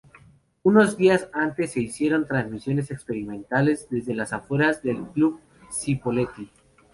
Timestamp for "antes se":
1.31-1.81